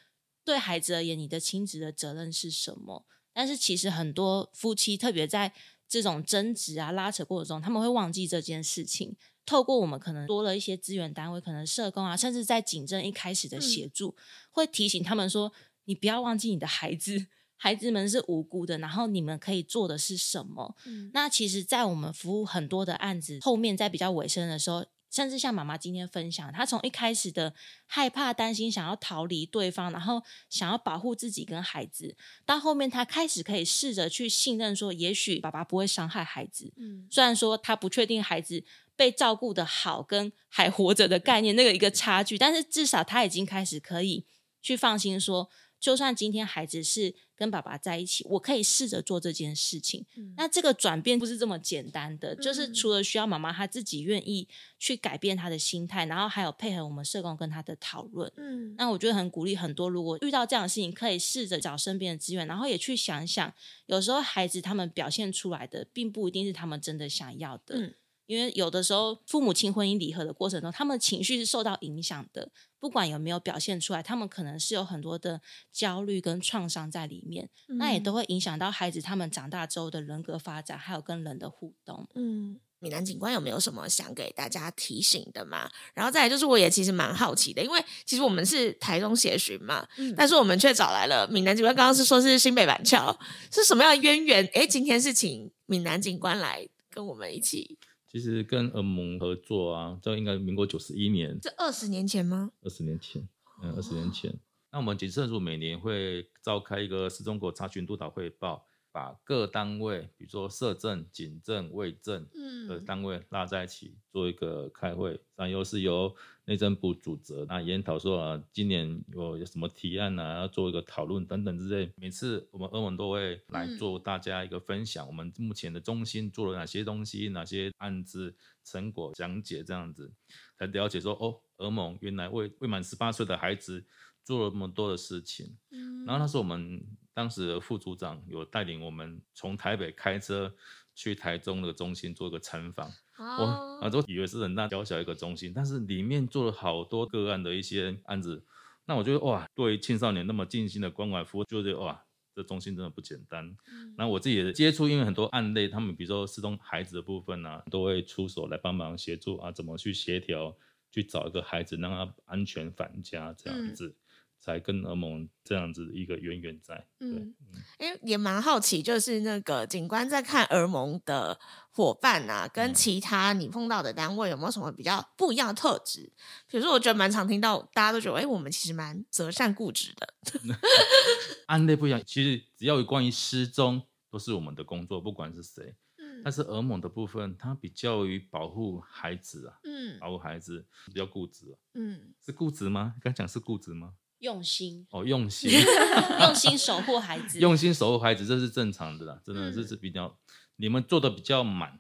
[0.45, 3.07] 对孩子而言，你的亲子的责任是什么？
[3.33, 5.55] 但是其实很多夫妻，特别在
[5.89, 9.17] 这种争执啊、拉扯过程中，他们会忘记这件事情。
[9.47, 14.15] 透过我们可能多了一些资源单位，可能社工啊，甚至在警政一开始的协助，
[14.51, 15.51] 会提醒他们说。
[15.85, 18.79] 你不要忘记你的孩子，孩子们是无辜的。
[18.79, 20.77] 然后你们可以做的是什么？
[21.13, 27.55] 那其实，在我们服务很多的案子后面，在比较尾声的时候，甚至像妈妈今天分享，她从一开始的
[27.87, 36.73] 害怕、担心、想要逃离对方，然后想要保护自己跟孩子，到后面她开始可以试着去信任，说也许爸爸不会伤害孩子。
[36.77, 38.65] 嗯，虽然说她不确定孩子
[38.97, 44.27] 被照顾的好跟还活着的概念那个一个差距，但是至少她已经开始可以
[44.61, 45.49] 去放心说。
[45.85, 50.07] 就算今天孩子是跟爸爸在一起，我可以试着做这件事情。
[50.35, 58.33] 那这个转变不是这么简单的，就是除了需要妈妈她自己愿意去改变她的心态，然后还有配合我们社工跟她的讨论。
[58.39, 63.53] 嗯，那我觉得很鼓励很多，如果遇到这样的事情，可以试着找身边的资源，然后也去想想，
[63.85, 67.77] 有时候孩子他们表现出来的，并不一定是他们真的想要的。
[67.77, 67.95] 嗯。
[68.27, 72.51] 因为有的时候，父母亲婚姻离合的过程中，他们情绪是受到影响的。
[72.81, 75.41] 不管有没有表现出来，他们可能是有很多的
[75.73, 82.07] 焦虑跟创伤在里面，那也都会影响到孩子他们长大之后的人格发展，还有跟人的互动。
[82.15, 85.71] 嗯，闽南警官有没有什么想给大家提醒的吗？
[85.95, 91.75] 然后再来就是，我也其实蛮好奇的，因为其实我们是台中协巡嘛，但是我们却找来了闽南警官。
[91.75, 93.19] 刚刚是说是新北板桥，
[93.51, 94.47] 是什么样的渊源？
[94.53, 97.79] 哎，今天是请闽南警官来跟我们一起。
[98.15, 102.53] 其实跟俄盟合作啊，这应该民国九十一年，这二十年前吗？
[102.63, 103.29] 二十年前，
[103.61, 104.33] 嗯，二十年前。
[104.71, 108.65] 那我们警政署每年会召开一个市中国查询督导汇报。
[108.95, 112.25] 把各单位，比如说社政、警政、卫政
[112.69, 121.93] 的单位拉在一起做一个开会，然后又是由内政部主责，那研讨说啊，今年有有什么提案啊，要做一个讨论等等之类。
[121.97, 130.13] 每次我们欧盟都会来做大家一个分享，我们目前的中心做了哪些东西，哪些案子成果讲解这样子，
[130.57, 133.85] 才了解说哦，欧盟原来未未满十八岁的孩子
[134.23, 135.57] 做了那么多的事情。
[135.73, 136.81] 嗯，然后那时候我们。
[137.15, 140.53] 当时的副组长有带领我们从台北开车
[140.95, 148.45] 去台中那个中心做一个参访，我啊都以为是很大小小一个中心，但是里面做了好多个案的一些案子，
[148.85, 153.57] 那我觉得哇，对青少年那么尽心的关怀服务，就觉得哇，这中心真的不简单。
[153.97, 160.57] 那我自己的接触，因为很多案例，他们比如说失踪孩子的部分呢，都会出手来帮忙协助啊，怎么去协调，
[160.91, 163.95] 去找一个孩子让他安全返家这样子。
[164.41, 167.35] 才跟俄蒙这样子一个渊源在，嗯，
[167.79, 176.13] 哎，也蛮好奇，就是那个警官在看俄蒙的伙伴啊，跟其他你碰到的单位有没有什么比较不一样的特质？
[176.49, 180.15] 比如说，我觉得蛮常听到大家都觉得，哎，我们其实蛮择善固执的。
[181.49, 185.75] 案例不一样，其实只要有关于失踪，都是我们的工作，不管是谁。
[185.97, 191.53] 嗯，但是俄蒙的部分，它比较于保护孩子啊，嗯，保护孩子比较固执。
[191.53, 192.95] 啊嗯，是固执吗？
[193.01, 193.95] 刚讲是固执吗？
[194.25, 194.85] 用心。
[194.91, 195.51] 哦，用心，
[196.21, 200.19] 用心守护孩子，用心守护孩子，这是正常的啦，真的，这是比较
[200.57, 201.79] 你们做的比较满。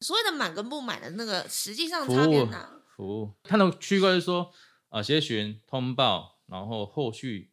[0.00, 2.48] 所谓的满跟不满的那个，实际上服务
[2.96, 4.50] 服务，它的区块是说
[4.88, 7.52] 啊，协询通报，然后后续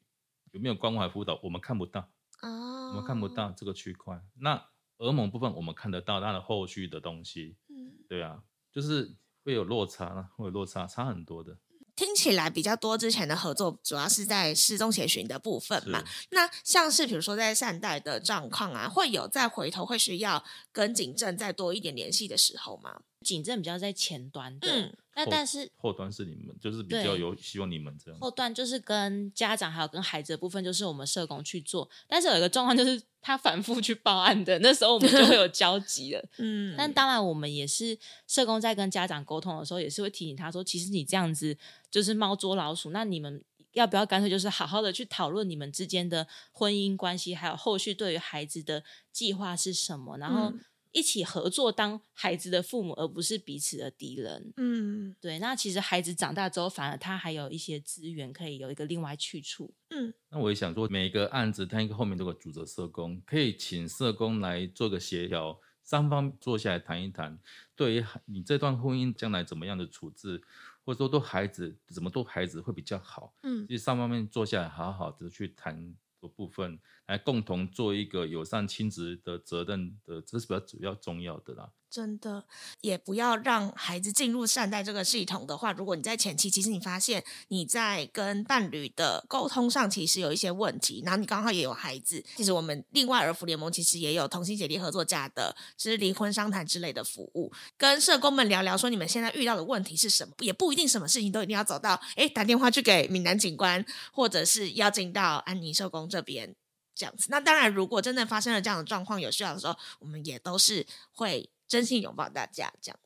[0.51, 2.09] 有没有关怀辅导，我们看不到。
[2.41, 4.19] 哦，我们看不到这个区块。
[4.39, 4.65] 那
[4.97, 11.57] 俄蒙部分我们看得到它的后续的东西，嗯，对啊，就是会有落差，会有落差，差很多的。
[11.99, 16.01] 听起来比较多，之前的合作主要是在失踪协寻的部分嘛。
[16.29, 20.41] 那像是比如说在善待的状况啊，会有再回头会需要
[20.71, 23.01] 跟警政再多一点联系的时候吗？
[23.25, 28.19] 警政比较在前端的，那但是后端是你们，就是比较有希望你们这样。
[28.19, 31.89] 后端就是跟家长还有跟孩子的部分，就是我们社工去做。
[32.07, 36.29] 但是有一个状况就是他反复去报案的，那时候我们就会有 交集了。
[36.37, 37.97] 嗯，但当然我们也是
[38.27, 41.57] 社工在跟家长沟通的时候，也是会提醒他说，其实你这样子
[41.91, 42.91] 就是猫捉老鼠。
[42.91, 43.43] 那你们
[43.73, 50.17] 要不要干脆就是好好的去讨论你们之间的婚姻关系，还有后续对于孩子的计划是什么？
[50.17, 50.53] 然后。
[50.91, 54.53] 一起合作当孩子的父母，而不是彼此的敌人。
[54.57, 55.37] 嗯，对。
[55.39, 59.73] 那其实孩子长大之后，反而他还有一些资源可以有一个另外去处。
[59.89, 67.39] 嗯，那我也想说，每一个案子他一个后面都有主责社工，可以请社工来做个协调，三方坐下来谈一谈，
[67.75, 70.41] 对于你这段婚姻将来怎么样的处置，
[70.83, 73.33] 或者说对孩子怎么对孩子会比较好。
[73.43, 75.95] 嗯，其实双方面坐下来好好的去谈。
[76.21, 76.77] 的部分
[77.09, 81.71] 来共同做一个友善亲子的责任的，这是比较主要重要的啦。
[81.89, 82.45] 真的，
[82.81, 103.83] 也不要让孩子进入善待这个系统的话，如果你在前期，其实你发现你在跟伴侣的沟通上其实有一些问题，然后你刚好也有孩子，其实我们另外儿福联盟其实也有同心协力合作家的，就是离婚商谈之类的服务，跟社工们聊聊，说你们现在遇到的问题是什么，也不一定什么事情都一定要走到哎打电话去给闽南警官，
[104.13, 106.55] 或者是要进到安妮社工这边
[106.99, 107.29] 这样子。
[107.31, 111.49] 那当然，如果真的发生了这样的状况，有需要的时候，我们也都是会。
[111.69, 112.99] 真心拥抱大家，这样。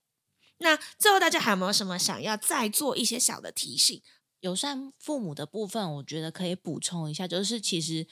[0.59, 4.01] 那最后，大家还有没有什么想要再做一些小的提醒？
[4.39, 8.07] 友善父母的部分，我觉得可以补充一下，就是其实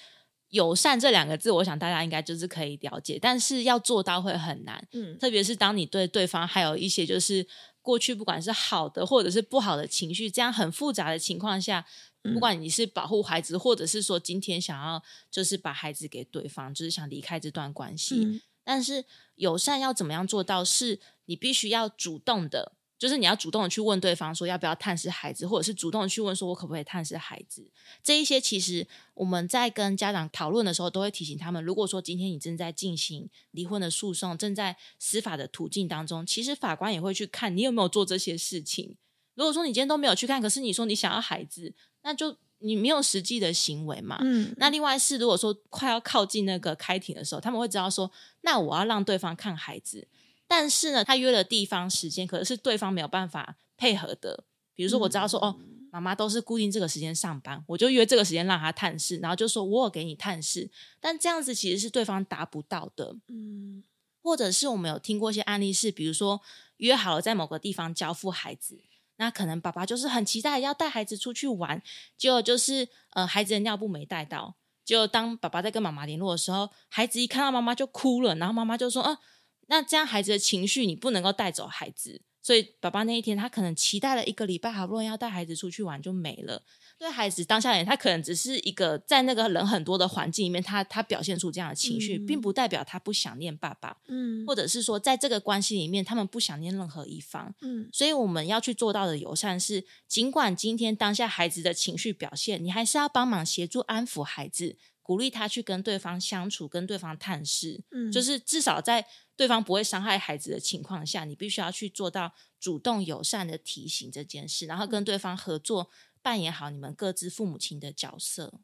[0.49, 4.85] 友善这两个字，我想大家应该就是可以了解，但是要做到会很难。
[4.91, 7.47] 嗯，特别是当你对对方还有一些就是
[7.81, 11.85] 过去不管是好的或者是不好的情绪，这样很复杂的情况下，
[12.23, 18.41] 不管你是保护孩子，或者是说今天想要就是把孩子给对方，就是想离开这段关系。
[18.63, 19.03] 但是
[19.35, 20.63] 友善要怎么样做到？
[20.63, 27.71] 是你必须要主动的，就是你要主动的去问对方说要不要探视孩子，或者是主动的去问说我可不可以探视孩子。
[28.03, 38.95] 这一些其实我们在跟家长讨论的时候，都会提醒他们：如果说今天你正在进行离婚的诉讼，正在司法的途径当中，其实法官也会去看你有没有做这些事情。
[39.33, 42.37] 如果说你今天都没有去看，可是你说你想要孩子，那就。
[42.63, 44.19] 你没有实际的行为嘛？
[44.21, 50.07] 嗯，那另外是如果说快要靠近那个开庭的时候，他们会知道说，那我要让对方看孩子，
[50.45, 54.43] 但是呢，他约了地方时间，可是对方没有办法配合的。
[54.75, 55.57] 比如说，我知道说，哦，
[55.91, 63.15] 妈妈都是固定这个时间上班，我就约这个时间让他探视，然后就说我有给你探视，但这样子其实是对方达不到的。
[63.29, 63.83] 嗯，
[64.21, 66.39] 或者是我们有听过一些案例是，比如说
[66.77, 68.81] 约好了在某个地方交付孩子。
[69.21, 71.79] 那可能爸爸就是很期待要带孩子出去玩，
[72.17, 79.19] 结果就是呃孩子的尿布没带到，就当爸爸在跟妈妈联络的时候，孩子一看到妈妈就哭了，然后妈妈就说：“啊，
[79.67, 86.63] 那这样孩子的情绪你不能够带走孩子。”所以爸爸那一天他可能期待了一个礼拜，好不容易要带孩子出去玩就没了。
[86.97, 104.77] 对孩子当下人，他可能只是一个在那个人很多的环境里面，他他表现出这样的情绪，并不代表他不想念爸爸，嗯，或者是说在这个关系里面，他们不想念任何一方，嗯，所以我们要去做到的友善是，尽管今天当下孩子的情绪表现，你还是要帮忙协助安抚孩子，
[105.11, 109.05] 鼓励他去跟对方相处，跟对方探视，嗯，就是至少在
[109.35, 115.89] 对方不会伤害孩子的情况下，你必须要去做到主动友善的提醒这件事，然后跟对方合作。
[116.23, 118.61] 扮演好你们各自父母亲的角色，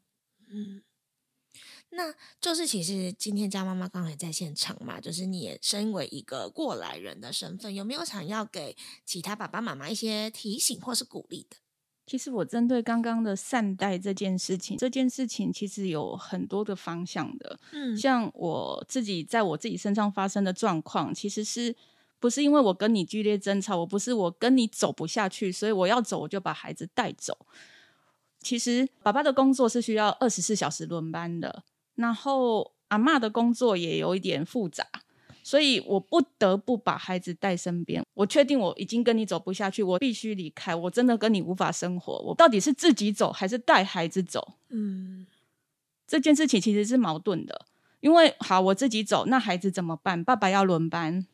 [0.48, 0.84] 嗯，
[1.90, 11.56] 那就是其实今天家妈妈刚才在现场嘛，就是你也身为一个过来人的身份，有没有想要给其他爸爸妈妈一些提醒或是鼓励的？
[12.08, 21.76] 其实我针对刚刚的善待这件事情，这件事情其实有很多的方向的，嗯，像我自己在我自己身上发生的状况，其实是。
[22.20, 27.46] 不是因为我跟你剧烈争吵，我不是我跟你走不下去，所以我要走，我就把孩子带走。
[28.40, 31.62] 其实爸爸的工作是需要二十四小时轮班的，
[31.94, 34.84] 然后阿妈的工作也有一点复杂，
[35.48, 38.04] 所以我不得不把孩子带身边。
[38.12, 40.74] 我确定我已经跟你走不下去，我必须离开。
[40.74, 42.18] 我真的跟你无法生活。
[42.18, 44.56] 我到底是自己走还是带孩子走？
[44.68, 45.26] 嗯，
[46.06, 47.64] 这件事情其实是矛盾的。
[48.00, 50.22] 因为好，我自己走，那孩子怎么办？
[50.22, 51.26] 爸爸要轮班，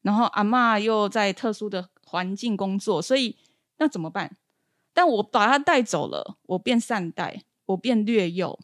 [0.00, 3.36] 然后阿妈又在特殊的环境工作，所以
[3.76, 4.38] 那怎么办？
[4.94, 8.58] 但我把他带走了，我变善待，我变略幼。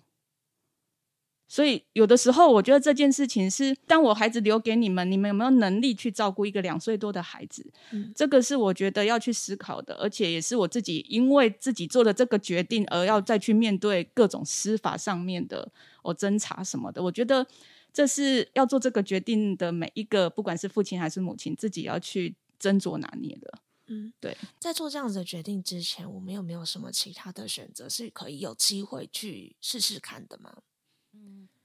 [1.53, 7.71] 所以有的时候，我觉得这件事情是，当我孩子留给你们，你们有没有能力去照顾一个两岁多的孩子？
[7.91, 15.71] 嗯，这个是我觉得要去思考的，而且也是我自己因为自己做了这个决定，而要再去面对各种司法上面的
[16.03, 17.03] 哦侦查什么的。
[17.03, 17.47] 我觉得
[17.93, 23.53] 这是要做这个决定的每一个，不管是父亲还是母亲，自己要去斟酌拿捏的。
[23.89, 24.35] 嗯，对。
[24.59, 30.51] 在做这样子的决定之前，我们有没有什么其他的选择是可以有机会去试试看的吗？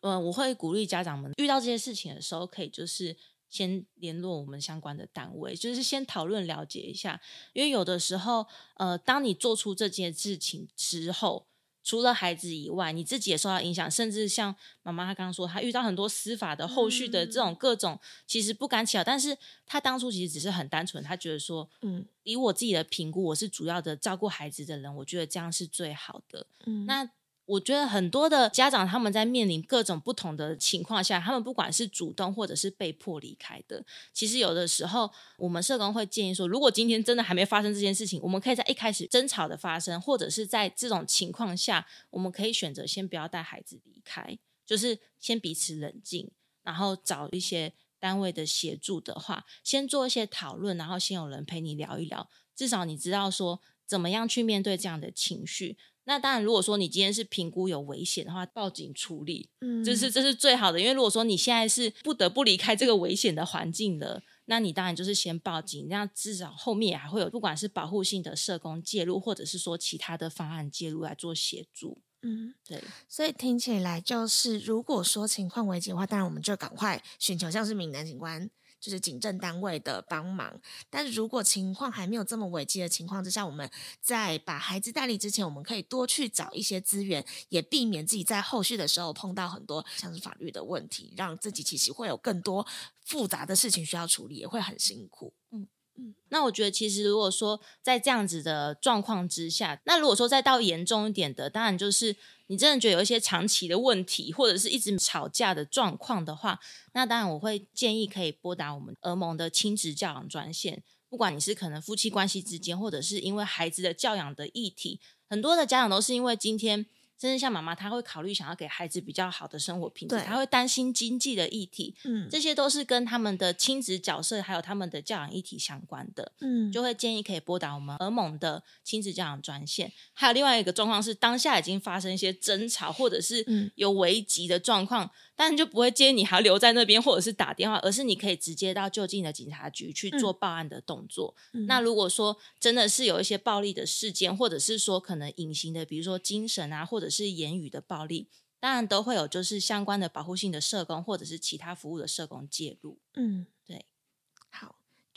[0.01, 3.15] 嗯，呃，我会鼓励家长们遇到这些事情的时候，可以就是
[3.49, 7.19] 先联络我们相关的单位，就是先讨论了解一下。
[7.53, 8.45] 因为有的时候，
[8.75, 11.47] 呃，当你做出这件事情之后，
[11.83, 26.45] 除了孩子以外，你自己也受到影响，甚至像妈妈她刚刚说，她遇到很多司法的后续的这种各种，其实不敢巧，但是她当初其实只是很单纯，她觉得说，嗯，以我自己的评估，我是主要的照顾孩子的人，我觉得这样是最好的。
[26.65, 27.09] 嗯，那。
[27.47, 46.29] 我觉得很多的家长他们在面临各种不同的情况下，他们不管是主动或者是被迫离开的，其实有的时候我们社工会建议说，如果今天真的还没发生这件事情，我们可以在一开始争吵的发生，或者是在这种情况下，我们可以选择先不要带孩子离开，就是先彼此冷静，
[46.63, 55.77] 然后找一些单位的协助的话，先做一些讨论，然后先有人陪你聊一聊，至少你知道说怎么样去面对这样的情绪。
[56.07, 60.79] 那当然，如果说你今天是评估有危险的话，报警处理，嗯，这是这是最好的。
[60.79, 71.97] 因为如果说你现在是不得不离开这个危险的环境的，那你当然就是先报警，那至少后面还会有不管是保护性的社工介入，或者是说其他的方案介入来做协助。
[72.21, 72.81] 嗯，对。
[73.09, 78.49] 所以听起来就是，如果说情况危急的话，当然我们就赶快寻求像是闽南警官。
[78.79, 80.59] 就是警政单位的帮忙，
[80.89, 83.69] 但是如果情况还没有这么危机的情况之下，我们
[84.01, 92.65] 在把孩子带离之前，我们可以多去找一些资源，也避免自己在后续的时候碰到很多像是法律的问题，让自己其实会有更多
[93.03, 95.33] 复杂的事情需要处理，也会很辛苦。
[95.51, 95.67] 嗯。
[95.99, 102.15] 嗯，那我觉得其实如果说在这样子的状况之下，那如果说再到严重一点的，当然就是
[102.47, 106.59] 你真的觉得有一些长期的问题，或者是一直吵架的状况的话，
[106.93, 110.83] 那当然我会建议可以拨打我们儿盟的亲子教养专线。
[111.09, 116.87] 不管你是可能夫妻关系之间，或者是因为孩子的教养的议题，很多的家长都是因为今天。
[117.19, 129.91] 甚至像妈妈，她会考虑想要给孩子比较好的生活品质，她会担心经济的议题，嗯，这些都是跟他们的亲子角色还有他们的教养议题相关的，嗯，就会建议可以拨打我们儿盟的亲子教养专线。
[130.13, 133.45] 还有另外一个状况是，当下已经发生一些争吵或者是
[133.75, 135.09] 有危急的状况。
[135.37, 141.35] 但就不会接你还要留在那边，或者是打电话，而是你可以直接到就近的警察局去做报案的动作。
[141.67, 148.27] 那如果说真的是有一些暴力的事件，或者是说可能隐形的，比如说精神啊，或者是言语的暴力，
[148.59, 152.97] 当然都会有就是相关的保护性的社工或者是其他服务的社工介入。
[153.13, 153.56] 嗯，对。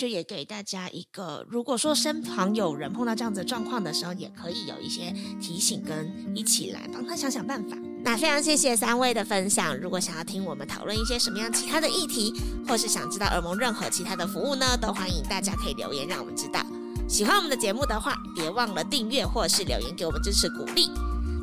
[0.01, 7.77] 就也给大家一个，如果说身旁有人碰到这样子状况的时候，也可以有一些提醒跟一起来帮他想想办法。
[8.03, 9.77] 那非常谢谢三位的分享。
[9.77, 12.33] 如果想要听我们讨论一些什么样其他的议题，
[12.67, 16.65] 或是想知道耳蒙任何其他的服务呢，都欢迎大家可以留言让我们知道。
[17.07, 20.91] 喜欢我们的节目的话，别忘了订阅或是留言给我们支持鼓励。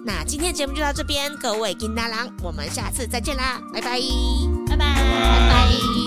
[0.03, 4.01] 那今天节目就到这边，各位金大郎，我们下次再见啦，拜拜，
[4.67, 6.06] 拜拜。